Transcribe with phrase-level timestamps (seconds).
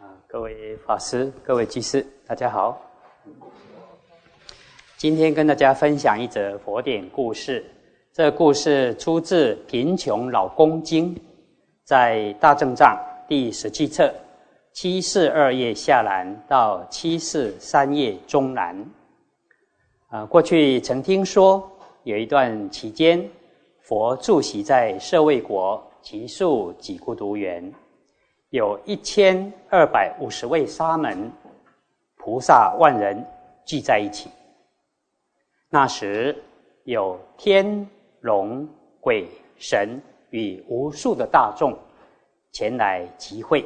[0.00, 2.80] 啊，各位法师、各位居士，大家好。
[4.96, 7.62] 今天跟大家分享一则佛典故事。
[8.10, 11.14] 这故事出自《贫穷老公经》，
[11.84, 14.10] 在大正藏第十七册
[14.72, 18.82] 七四二页下栏到七四三页中栏。
[20.08, 21.70] 啊，过去曾听说
[22.04, 23.22] 有一段期间，
[23.82, 27.70] 佛住席在舍卫国，其数几孤独园。
[28.50, 31.30] 有一千二百五十位沙门、
[32.16, 33.24] 菩萨万人
[33.64, 34.28] 聚在一起。
[35.68, 36.36] 那时
[36.82, 37.88] 有天
[38.22, 38.68] 龙
[39.00, 41.78] 鬼神与无数的大众
[42.50, 43.64] 前来集会，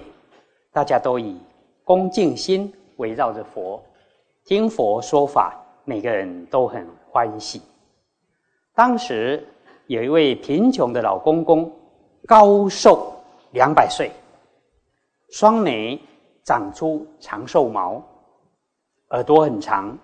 [0.71, 1.41] 大家都以
[1.83, 3.83] 恭敬心围绕着佛，
[4.45, 7.63] 听佛说法，每个人都很欢喜。
[8.75, 9.43] 当时
[9.87, 11.73] 有一位贫穷的老公公，
[12.27, 13.15] 高寿
[13.53, 14.11] 两百岁。
[15.35, 16.01] 双眉
[16.45, 18.01] 长出长寿毛，
[19.11, 19.99] 耳朵很长，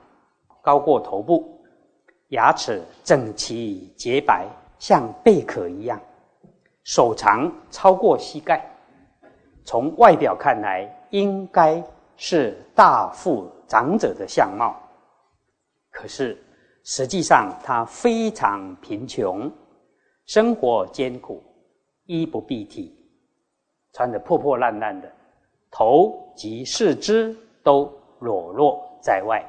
[0.61, 1.64] 高过头部，
[2.31, 4.48] 牙齿整齐洁白，
[4.81, 6.00] 像贝壳一样，
[6.83, 8.69] 手长超过膝盖。
[9.64, 11.81] 从外表看来，应该
[12.17, 14.75] 是大富长者的相貌，
[15.92, 16.37] 可是
[16.83, 19.48] 实际上他非常贫穷，
[20.27, 21.41] 生活艰苦，
[22.06, 22.98] 衣不蔽体，
[23.92, 25.09] 穿得破破烂烂的。
[25.70, 29.44] 头及四肢都裸露在外，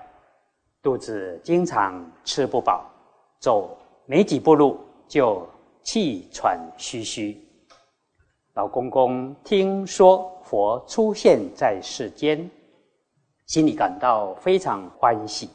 [0.82, 2.86] 肚子经常吃不饱，
[3.40, 5.48] 走没几步路就
[5.84, 7.38] 气喘吁吁。
[8.54, 12.50] 老公公听说佛出现在世间，
[13.48, 15.50] 心里感到非常欢喜，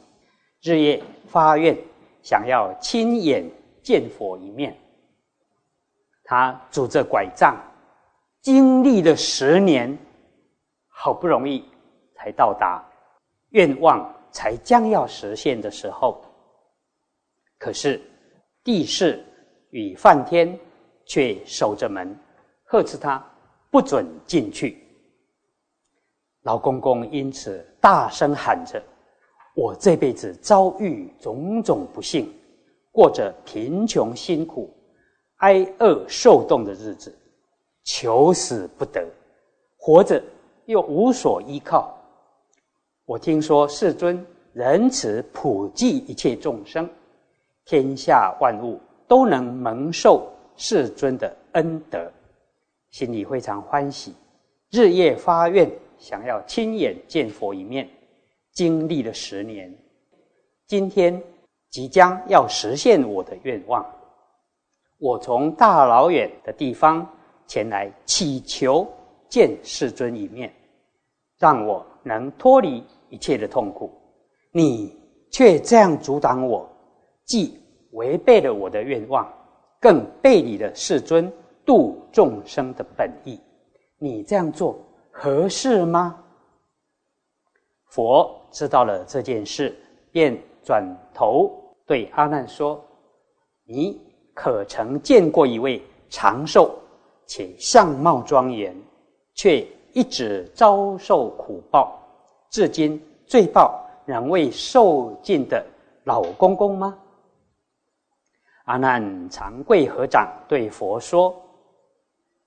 [0.61, 1.77] 日夜发愿
[2.21, 3.49] 想要亲眼
[3.81, 4.77] 见佛一面。
[6.23, 7.55] 他拄着拐杖，
[8.41, 9.97] 经历了十年。
[10.99, 11.63] 好不容易
[12.15, 12.83] 才到达，
[13.49, 16.25] 愿望才将要实现的时候，
[17.59, 18.01] 可是
[18.63, 19.23] 地势
[19.69, 20.59] 与梵天
[21.05, 22.17] 却守着门，
[22.65, 23.23] 呵斥他
[23.69, 24.83] 不准进去。
[26.41, 28.81] 老公公因此大声喊着
[29.55, 32.33] ：“我这辈子遭遇种种不幸，
[32.91, 34.75] 过着贫穷辛苦、
[35.37, 37.15] 挨饿受冻的日子，
[37.83, 39.07] 求死不得，
[39.77, 40.19] 活着。”
[40.67, 41.97] 又无所依靠。
[43.05, 46.87] 我听说世尊仁慈普济一切众生，
[47.65, 48.77] 天下万物
[49.07, 52.11] 都能蒙受世尊的恩德，
[52.89, 54.13] 心里非常欢喜，
[54.69, 57.87] 日夜发愿，想要亲眼见佛一面。
[58.51, 59.73] 经历了十年，
[60.65, 61.21] 今天
[61.69, 63.85] 即将要实现我的愿望。
[64.97, 67.07] 我从大老远的地方
[67.47, 68.85] 前来祈求。
[69.29, 70.49] 见世尊一面，
[71.37, 73.91] 让我能脱离一切的痛苦。
[74.51, 74.95] 你
[75.29, 76.67] 却这样阻挡我，
[77.25, 77.59] 既
[77.91, 79.31] 违背了我的愿望，
[79.79, 81.31] 更背离了世尊
[81.65, 83.39] 度众生的本意。
[83.99, 84.79] 你这样做
[85.11, 86.23] 合适吗？
[87.89, 89.75] 佛知道了这件事，
[90.11, 90.83] 便转
[91.13, 91.51] 头
[91.85, 92.83] 对阿难说
[93.65, 93.99] ：“你
[94.33, 96.77] 可曾见过一位长寿
[97.25, 98.75] 且相貌庄严？”
[99.33, 99.65] 却
[99.97, 101.99] 一直遭受苦报，
[102.51, 105.65] 至今罪报仍未受尽的
[106.03, 106.95] 老公公吗？
[108.65, 111.35] 阿难长跪合掌对佛说：“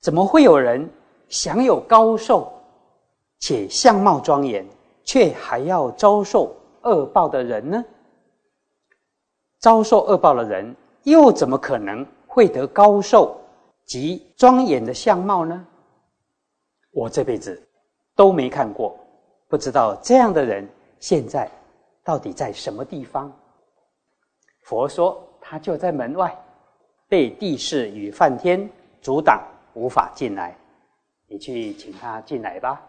[0.01, 0.89] 怎么会有人
[1.29, 2.53] 享有高寿
[3.41, 4.65] 且相貌庄严，
[5.03, 7.85] 却还要遭受恶报的人呢？
[9.59, 10.73] 遭受恶报的人
[11.03, 13.37] 又怎么可能会得高寿
[13.87, 15.67] 及庄严的相貌呢？”
[16.93, 17.61] 我这辈子
[18.17, 18.99] 都没看过，
[19.49, 20.69] 不知道这样的人
[20.99, 21.51] 现在
[22.05, 23.33] 到底在什么地方。
[24.65, 26.37] 佛说他就在门外，
[27.09, 28.69] 被地势与梵天
[29.01, 29.43] 阻挡，
[29.75, 30.57] 无法进来。
[31.29, 32.81] 你去请他进来吧。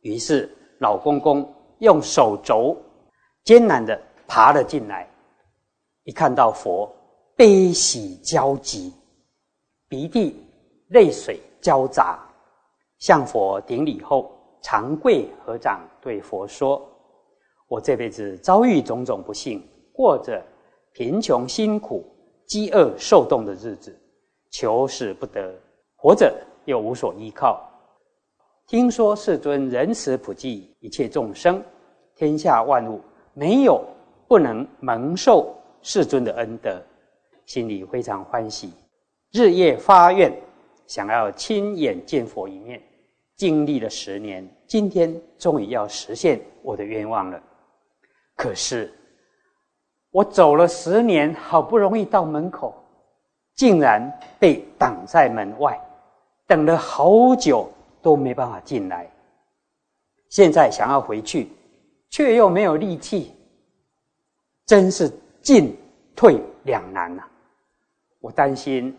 [0.00, 0.50] 于是
[0.80, 1.48] 老公公
[1.78, 2.76] 用手肘
[3.44, 5.08] 艰难的爬了进来，
[6.02, 6.92] 一看到佛，
[7.36, 8.92] 悲喜交集，
[9.88, 10.44] 鼻涕
[10.88, 12.18] 泪水交杂。
[13.04, 16.80] 向佛顶礼后，长跪合掌，对佛说
[17.68, 19.62] ：“我这辈子遭遇种种不幸，
[19.92, 20.42] 过着
[20.94, 22.02] 贫穷辛苦、
[22.46, 23.94] 饥饿受冻的日子，
[24.50, 25.54] 求死不得，
[25.96, 26.34] 活着
[26.64, 27.62] 又无所依靠。
[28.66, 31.62] 听说世尊仁慈普济一切众生，
[32.16, 33.02] 天下万物
[33.34, 33.84] 没有
[34.26, 36.82] 不能蒙受世尊的恩德，
[37.44, 38.72] 心里非常欢喜，
[39.30, 40.34] 日夜发愿，
[40.86, 42.82] 想要亲眼见佛一面。”
[43.36, 47.42] 经历了十年，今天终于要实现我的愿望了。
[48.36, 48.92] 可是
[50.10, 52.74] 我走了十年，好不容易到门口，
[53.54, 55.80] 竟然被挡在门外，
[56.46, 57.68] 等了好久
[58.00, 59.10] 都没办法进来。
[60.28, 61.48] 现在想要回去，
[62.10, 63.32] 却又没有力气，
[64.66, 65.10] 真是
[65.42, 65.76] 进
[66.16, 67.22] 退两难呐！
[68.20, 68.96] 我担心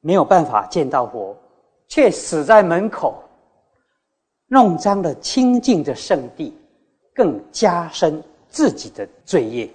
[0.00, 1.36] 没有办法见到佛，
[1.86, 3.21] 却死在门口，
[4.52, 6.54] 弄脏了清净的圣地，
[7.14, 9.66] 更加深自己的罪业。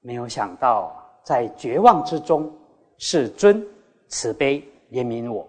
[0.00, 2.50] 没有想到，在绝望之中，
[2.96, 3.62] 世尊
[4.08, 5.46] 慈悲怜悯我，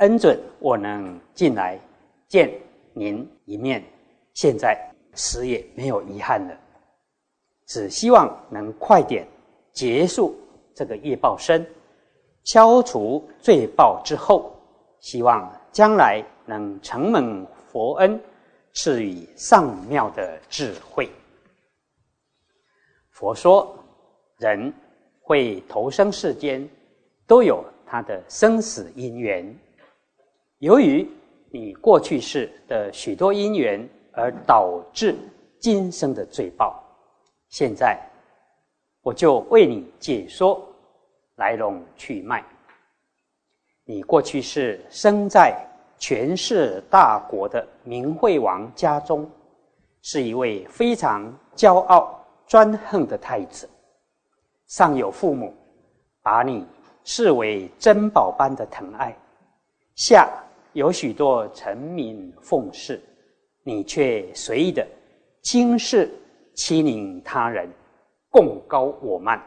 [0.00, 1.80] 恩准我能进来
[2.28, 2.52] 见。
[2.92, 3.82] 您一面，
[4.34, 4.78] 现在
[5.14, 6.54] 死也没有遗憾了，
[7.66, 9.26] 只希望能快点
[9.72, 10.36] 结束
[10.74, 11.66] 这个业报身，
[12.44, 14.52] 消除罪报之后，
[15.00, 18.20] 希望将来能承蒙佛恩，
[18.72, 21.10] 赐予上妙的智慧。
[23.10, 23.76] 佛说，
[24.38, 24.72] 人
[25.20, 26.68] 会投生世间，
[27.26, 29.58] 都有他的生死因缘，
[30.58, 31.08] 由于。
[31.50, 35.16] 你过去世的许多因缘，而导致
[35.58, 36.78] 今生的罪报。
[37.48, 37.98] 现在，
[39.00, 40.62] 我就为你解说
[41.36, 42.44] 来龙去脉。
[43.90, 45.58] 你过去是生在
[45.96, 49.26] 权势大国的明惠王家中，
[50.02, 53.66] 是一位非常骄傲专横的太子。
[54.66, 55.54] 上有父母
[56.22, 56.66] 把你
[57.02, 59.16] 视为珍宝般的疼爱，
[59.94, 60.28] 下。
[60.74, 63.00] 有许多臣民奉侍，
[63.64, 64.86] 你却随意的
[65.40, 66.12] 轻视、
[66.54, 67.68] 欺凌他人，
[68.28, 69.42] 共高我慢，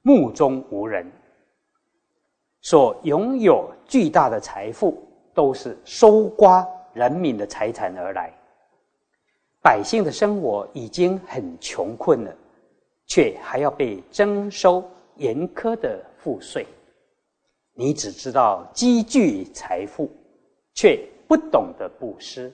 [0.00, 1.06] 目中无人。
[2.68, 8.30] 所拥有巨大的财富，都是收刮人民的财产而来。
[9.62, 12.36] 百姓的生活已经很穷困了，
[13.06, 14.84] 却还要被征收
[15.16, 16.66] 严苛的赋税。
[17.72, 20.10] 你只知道积聚财富。
[20.74, 22.52] 却不懂得布施。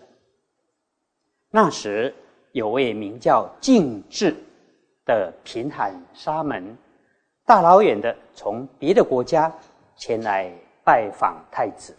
[1.51, 2.15] 那时
[2.53, 4.35] 有位名叫净智
[5.05, 6.75] 的贫寒沙门，
[7.45, 9.53] 大老远的从别的国家
[9.97, 10.53] 前来
[10.85, 11.95] 拜访太子。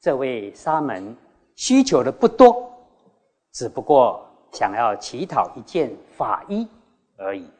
[0.00, 1.16] 这位沙门
[1.54, 2.70] 需求的不多，
[3.52, 6.68] 只不过想要乞讨一件法衣
[7.16, 7.50] 而已。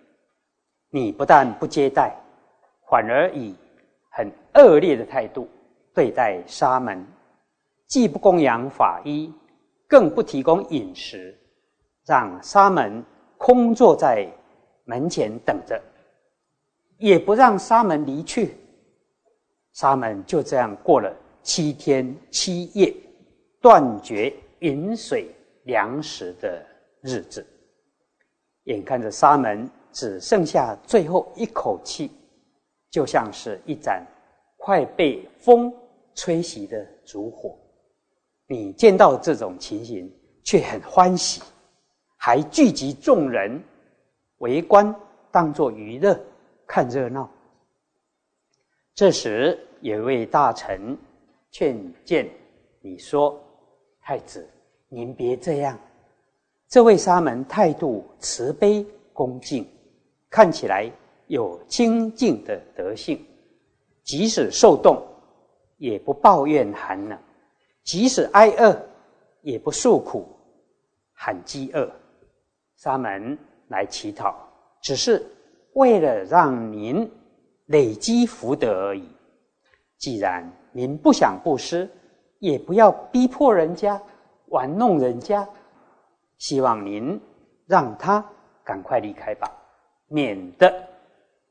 [0.90, 2.14] 你不但不接待，
[2.88, 3.54] 反而以
[4.10, 5.48] 很恶劣的态度
[5.92, 7.04] 对待沙门。
[7.86, 9.32] 既不供养法医，
[9.88, 11.36] 更不提供饮食，
[12.04, 13.04] 让沙门
[13.38, 14.26] 空坐在
[14.84, 15.80] 门前等着，
[16.98, 18.56] 也不让沙门离去。
[19.76, 22.94] 沙门就这样过了七天七夜，
[23.60, 25.30] 断绝饮水
[25.64, 26.64] 粮食的
[27.02, 27.46] 日子。
[28.64, 32.10] 眼看着沙门只剩下最后一口气，
[32.90, 34.02] 就像是一盏
[34.56, 35.70] 快被风
[36.14, 37.54] 吹熄的烛火。
[38.48, 40.10] 你见到这种情形，
[40.42, 41.42] 却很欢喜，
[42.16, 43.62] 还聚集众人
[44.38, 44.94] 围观，
[45.30, 46.18] 当作娱乐
[46.66, 47.30] 看热闹。
[48.96, 50.96] 这时，有位大臣
[51.50, 52.26] 劝谏
[52.80, 53.38] 你说
[54.00, 54.48] ：“太子，
[54.88, 55.78] 您别这样。
[56.66, 59.68] 这位沙门态度慈悲恭敬，
[60.30, 60.90] 看起来
[61.26, 63.22] 有清净的德性，
[64.02, 65.06] 即使受冻，
[65.76, 67.18] 也不抱怨寒冷。”
[67.84, 68.74] 即使挨饿，
[69.42, 70.26] 也不诉苦，
[71.12, 71.86] 喊饥饿。
[72.78, 73.36] 沙门
[73.68, 74.34] 来乞讨，
[74.80, 75.22] 只是
[75.74, 77.06] 为了让您
[77.66, 79.08] 累积福德而已。
[79.98, 81.90] 既然您不想布施，
[82.38, 84.00] 也不要逼迫人家、
[84.48, 85.48] 玩弄人家。
[86.38, 87.20] 希望您
[87.66, 88.24] 让他
[88.62, 89.50] 赶快离开吧，
[90.08, 90.70] 免得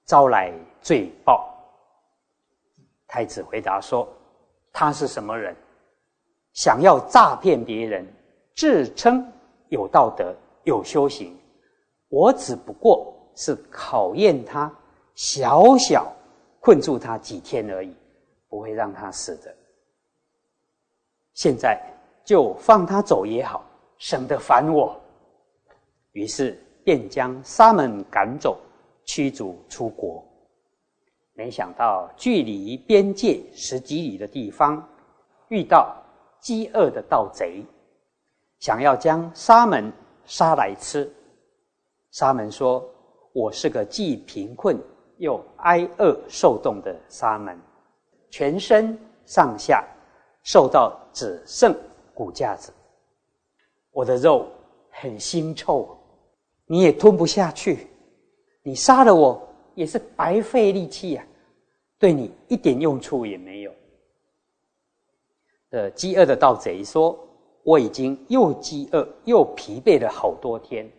[0.05, 1.51] 招来罪报。
[3.07, 4.07] 太子回答说
[4.71, 5.55] ：“他是什么人？”
[6.53, 8.07] 想要诈骗别人，
[8.55, 9.25] 自称
[9.69, 11.37] 有道德、有修行，
[12.07, 14.71] 我只不过是考验他，
[15.15, 16.13] 小小
[16.59, 17.95] 困住他几天而已，
[18.47, 19.55] 不会让他死的。
[21.33, 21.81] 现在
[22.23, 23.65] 就放他走也好，
[23.97, 24.95] 省得烦我。
[26.11, 28.59] 于是便将沙门赶走，
[29.05, 30.23] 驱逐出国。
[31.33, 34.87] 没想到距离边界十几里的地方，
[35.49, 36.01] 遇到。
[36.37, 37.65] 饥饿的盗贼
[38.59, 39.91] 想要将沙门
[40.25, 41.11] 杀来吃。
[42.11, 42.87] 沙门说
[43.33, 44.79] ：“我是个既贫困
[45.17, 47.59] 又挨饿受冻的沙门，
[48.29, 49.83] 全身上下
[50.43, 51.75] 受到只剩
[52.13, 52.73] 骨架子。
[53.91, 54.47] 我的肉
[54.89, 55.97] 很腥臭，
[56.65, 57.87] 你也吞不下去。
[58.61, 59.41] 你杀了我
[59.73, 61.25] 也是白费力气呀，
[61.99, 63.71] 对你一点用处也没有。”
[65.71, 67.17] 的饥饿的盗贼说
[67.63, 70.89] ：“我已经又饥饿又疲惫了好多天，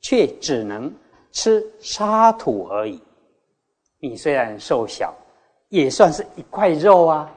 [0.00, 0.92] 却只能
[1.32, 3.00] 吃沙土而已。
[4.08, 5.12] 你虽然瘦小，
[5.68, 7.28] 也算是一块肉啊，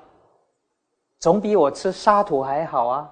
[1.18, 3.10] 总比我吃沙土还好啊！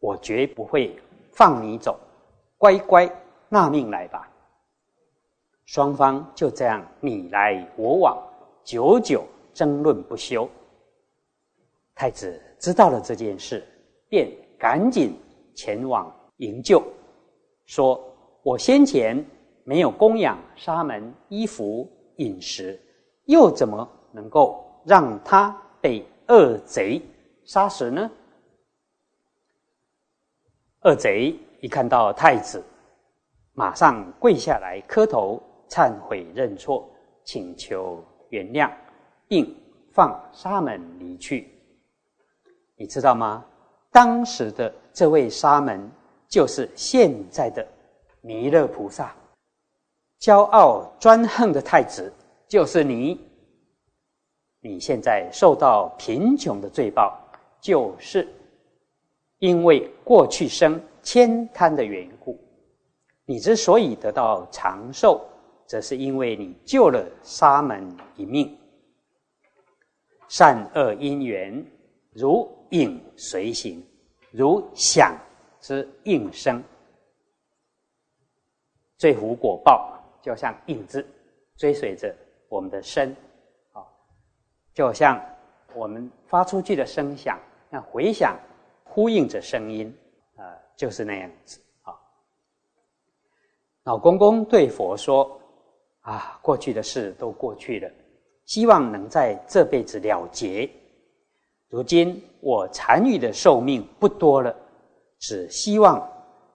[0.00, 0.94] 我绝不会
[1.32, 1.98] 放你走，
[2.58, 3.10] 乖乖
[3.48, 4.28] 纳命来吧。”
[5.64, 8.22] 双方就这样你来我往，
[8.64, 10.46] 久久争论不休。
[11.94, 12.38] 太子。
[12.58, 13.66] 知道了这件事，
[14.08, 15.18] 便赶紧
[15.52, 16.80] 前往营救，
[17.66, 18.00] 说
[18.44, 19.24] ：“我先前
[19.64, 22.80] 没有供养沙门衣服饮食，
[23.26, 27.00] 又怎么能够让他被恶贼
[27.44, 28.10] 杀死呢？”
[30.84, 32.62] 恶贼一看到太子，
[33.52, 36.90] 马上跪下来磕头忏悔认错，
[37.24, 38.70] 请求原谅，
[39.28, 39.56] 并
[39.92, 41.48] 放沙门离去。
[42.76, 43.44] 你知道吗？
[43.92, 45.88] 当时的这位沙门，
[46.26, 47.64] 就是现在的
[48.22, 49.14] 弥勒菩萨。
[50.22, 52.12] 骄傲专横的太子，
[52.46, 53.20] 就是你。
[54.60, 57.18] 你现在受到贫穷的罪报，
[57.60, 58.32] 就是
[59.38, 62.38] 因为过去生悭贪的缘故。
[63.24, 65.20] 你之所以得到长寿，
[65.66, 68.56] 则是因为你救了沙门一命。
[70.28, 71.66] 善恶因缘，
[72.12, 72.48] 如。
[72.72, 73.86] 影随形，
[74.30, 75.14] 如想
[75.60, 76.64] 之应生，
[78.96, 81.06] 罪福果报就像影子
[81.56, 82.14] 追随着
[82.48, 83.14] 我们的身，
[83.72, 83.82] 啊，
[84.72, 85.20] 就像
[85.74, 87.38] 我们发出去的声响，
[87.68, 88.38] 那回响
[88.84, 89.94] 呼应着声音，
[90.36, 91.92] 啊，就是那样子啊。
[93.82, 95.40] 老公公对佛说
[96.02, 97.90] ：“啊，过去的事都过去了，
[98.44, 100.70] 希望能在这辈子了结。”
[101.68, 104.54] 如今我残余的寿命不多了，
[105.18, 106.06] 只希望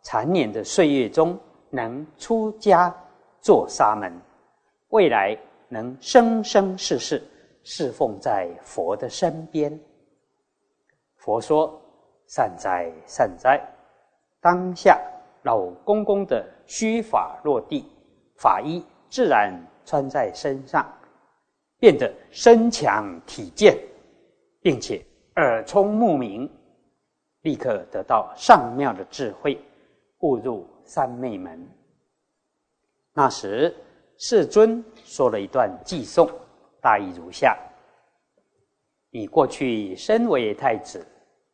[0.04, 1.38] 残年的岁月中
[1.72, 2.96] 能出家
[3.48, 4.12] 做沙门，
[4.90, 5.34] 未来
[5.70, 7.24] 能生生世世
[7.64, 9.80] 侍奉在佛的身边。
[11.16, 11.82] 佛说
[12.28, 13.58] ：“善哉善哉！”
[14.44, 15.02] 当下
[15.44, 17.90] 老公公的须发落地，
[18.36, 20.86] 法衣自然穿在身上，
[21.80, 23.78] 变得身强体健。
[24.60, 25.02] 并且
[25.38, 26.52] 耳聪目明，
[27.44, 29.58] 立刻得到上妙的智慧，
[30.20, 31.66] 悟入三昧门。
[33.18, 33.76] 那时
[34.20, 36.30] 世尊说了一段偈颂，
[36.80, 37.58] 大意如下：
[39.10, 41.04] 你过去身为太子，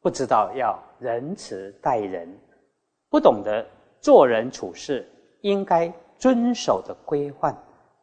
[0.02, 2.28] 不知道要仁慈待人，
[3.08, 3.66] 不懂得
[4.02, 7.56] 做人处事应该遵守的规范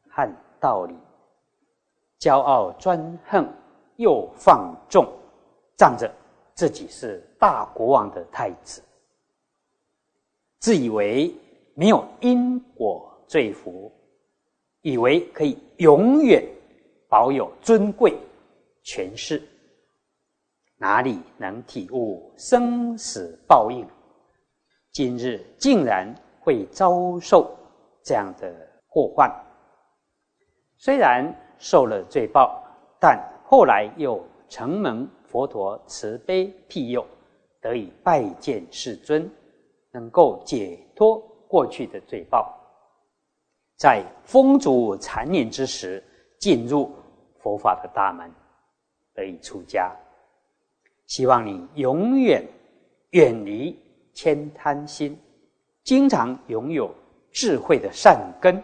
[0.08, 0.26] 和
[0.58, 0.96] 道理，
[2.18, 3.46] 骄傲专横。
[3.96, 5.06] 又放纵，
[5.76, 6.10] 仗着
[6.54, 8.82] 自己是大国王的太子，
[10.58, 11.30] 自以为
[11.74, 13.92] 没有因果罪福，
[14.82, 16.44] 以为可以永远
[17.08, 18.18] 保有尊贵
[18.82, 19.40] 权势，
[20.76, 23.87] 哪里能体悟生死报应？
[24.90, 27.56] 今日竟然会遭受
[28.02, 28.52] 这样的
[28.88, 29.30] 祸患。
[30.76, 32.60] 虽然受了罪报，
[33.00, 33.16] 但。
[33.44, 37.04] 后来又承蒙佛陀慈悲庇佑，
[37.60, 39.28] 得以拜见世尊，
[39.92, 41.18] 能够解脱
[41.49, 42.56] 过去的罪报，
[43.80, 46.04] 在风烛残年之时
[46.38, 46.94] 进入
[47.38, 48.30] 佛法的大门，
[49.14, 49.90] 得以出家。
[51.06, 52.46] 希望你永远
[53.12, 53.75] 远离
[54.14, 55.18] 悭贪心，
[55.82, 56.94] 经常拥有
[57.32, 58.62] 智慧的善根，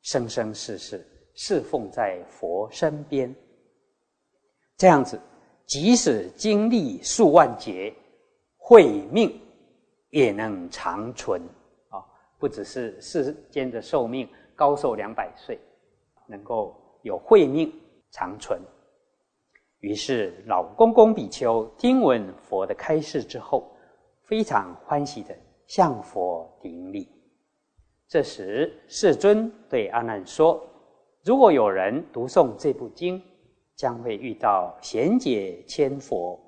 [0.00, 3.32] 生生世世侍奉在佛身边。
[4.78, 5.20] 这样子，
[5.66, 7.94] 即使经历数万劫，
[8.56, 9.38] 慧命
[10.08, 11.42] 也能长存！
[12.40, 15.56] 不只是世间的寿命高寿两百岁，
[16.26, 17.72] 能够有慧命
[18.10, 18.60] 长存。
[19.78, 23.70] 于是老公公比丘听闻佛的开示之后，
[24.24, 27.08] 非常欢喜的向佛顶礼。
[28.08, 30.60] 这时世尊对阿难说
[31.24, 33.22] ：“如果有人读诵这部经。”
[33.76, 36.38] 将会遇到贤解千佛。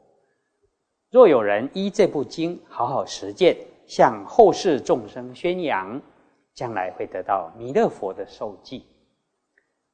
[1.11, 6.00] 若有人依这部经好好实践，向后世众生宣扬，
[6.54, 8.84] 将来会得到弥勒佛的受记。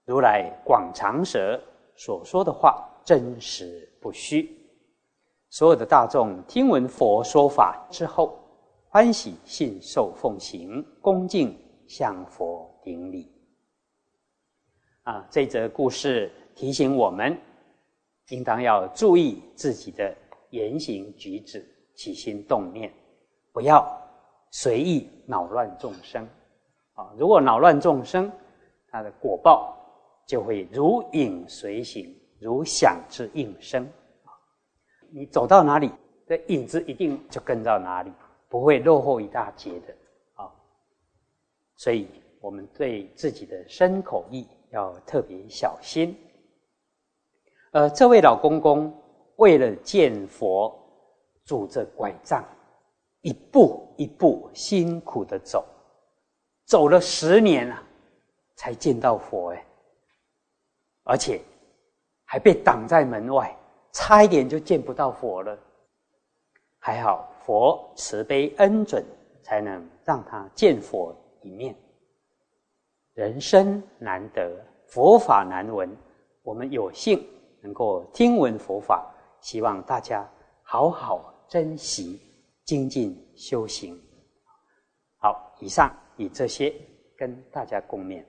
[0.05, 1.61] 如来广长舌
[1.97, 4.57] 所说的话，真实不虚。
[5.51, 8.39] 所有的大众听闻佛说法之后，
[8.89, 13.31] 欢喜信受奉行，恭敬向佛顶礼。
[15.03, 17.39] 啊，这则故事提醒我们，
[18.29, 20.15] 应当要注意自己的
[20.51, 22.93] 言行举止、起心动念，
[23.53, 23.87] 不要
[24.51, 26.27] 随意恼乱众生。
[26.95, 28.31] 啊，如果恼乱众生，
[28.91, 29.77] 他的果报
[30.27, 33.89] 就会如影随形，如响之应声。
[35.11, 35.93] 你走到哪里，
[36.27, 38.13] 这影子一定就跟到哪里，
[38.49, 39.95] 不会落后一大截的
[40.35, 40.51] 啊。
[41.77, 42.09] 所以，
[42.41, 46.17] 我们对自己的身口意要特别小心。
[47.71, 48.93] 呃，这位老公公
[49.37, 50.77] 为了见佛，
[51.45, 52.45] 拄着拐杖，
[53.23, 55.65] 一步一步辛苦的走，
[56.65, 57.83] 走了十年啊，
[58.57, 59.67] 才见到佛哎，
[61.05, 61.41] 而且
[62.25, 63.55] 还被挡在门外。
[63.91, 65.59] 差一点就见不到佛了，
[66.79, 69.05] 还好佛慈悲恩准，
[69.43, 71.75] 才能让他见佛一面。
[73.15, 74.55] 人生难得，
[74.87, 75.91] 佛法难闻，
[76.43, 77.27] 我们有幸
[77.63, 79.11] 能够听闻佛法，
[79.41, 80.31] 希望大家
[80.63, 82.21] 好好珍惜，
[82.69, 83.99] 精进修行。
[85.17, 86.71] 好，以上以这些
[87.17, 88.23] 跟大家共勉。